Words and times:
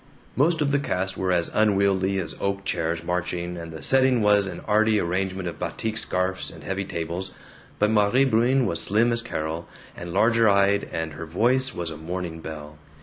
Most 0.35 0.61
of 0.61 0.71
the 0.71 0.79
cast 0.79 1.15
were 1.15 1.31
as 1.31 1.51
unwieldy 1.53 2.17
as 2.17 2.35
oak 2.41 2.65
chairs 2.65 3.03
marching, 3.03 3.55
and 3.55 3.71
the 3.71 3.83
setting 3.83 4.23
was 4.23 4.47
an 4.47 4.61
arty 4.65 4.99
arrangement 4.99 5.47
of 5.47 5.59
batik 5.59 5.95
scarfs 5.95 6.49
and 6.49 6.63
heavy 6.63 6.85
tables, 6.85 7.35
but 7.77 7.91
Maire 7.91 8.25
Bruin 8.25 8.65
was 8.65 8.81
slim 8.81 9.11
as 9.11 9.21
Carol, 9.21 9.67
and 9.95 10.11
larger 10.11 10.49
eyed, 10.49 10.89
and 10.91 11.13
her 11.13 11.27
voice 11.27 11.75
was 11.75 11.91
a 11.91 11.97
morning 11.97 12.39
bell. 12.41 12.79